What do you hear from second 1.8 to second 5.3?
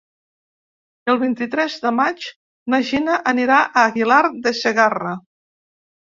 de maig na Gina anirà a Aguilar de Segarra.